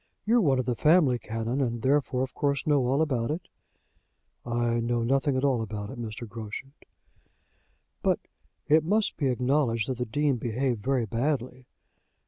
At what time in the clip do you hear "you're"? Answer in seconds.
0.25-0.41